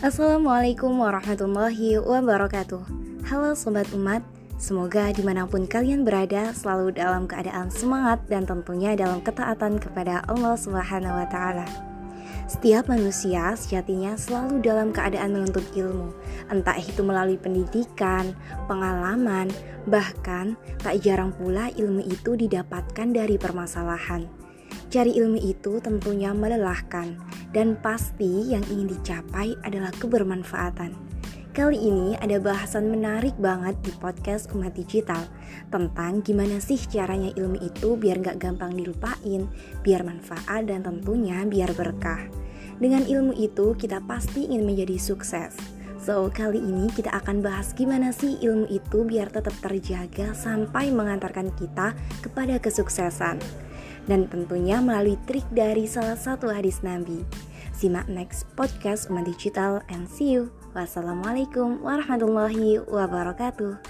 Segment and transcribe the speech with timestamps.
[0.00, 2.88] Assalamualaikum warahmatullahi wabarakatuh
[3.28, 4.24] Halo Sobat Umat
[4.56, 10.24] Semoga di mana pun kalian berada selalu dalam keadaan semangat dan tentunya dalam ketaatan kepada
[10.24, 11.68] Allah Subhanahu wa Ta'ala.
[12.48, 16.16] Setiap manusia sejatinya selalu dalam keadaan menuntut ilmu,
[16.48, 18.32] entah itu melalui pendidikan,
[18.72, 19.52] pengalaman,
[19.84, 24.24] bahkan tak jarang pula ilmu itu didapatkan dari permasalahan.
[24.90, 27.14] Cari ilmu itu tentunya melelahkan,
[27.54, 30.98] dan pasti yang ingin dicapai adalah kebermanfaatan.
[31.54, 35.30] Kali ini ada bahasan menarik banget di podcast Umat Digital
[35.70, 39.46] tentang gimana sih caranya ilmu itu biar gak gampang dilupain,
[39.86, 42.26] biar manfaat dan tentunya biar berkah.
[42.82, 45.54] Dengan ilmu itu kita pasti ingin menjadi sukses.
[46.02, 51.54] So, kali ini kita akan bahas gimana sih ilmu itu biar tetap terjaga sampai mengantarkan
[51.54, 51.94] kita
[52.26, 53.38] kepada kesuksesan
[54.06, 57.26] dan tentunya melalui trik dari salah satu hadis Nabi.
[57.74, 60.52] Simak next podcast Umat Digital and see you.
[60.76, 63.89] Wassalamualaikum warahmatullahi wabarakatuh.